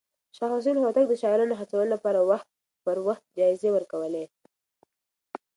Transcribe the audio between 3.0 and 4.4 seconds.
وخت جايزې ورکولې.